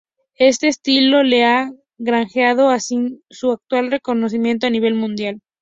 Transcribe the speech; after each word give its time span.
Este 0.39 0.67
estilo 0.67 1.21
le 1.21 1.45
ha 1.45 1.69
granjeado 1.99 2.71
a 2.71 2.79
Snyder 2.79 3.19
su 3.29 3.51
actual 3.51 3.91
reconocimiento 3.91 4.65
a 4.65 4.71
nivel 4.71 4.95
mundial. 4.95 5.41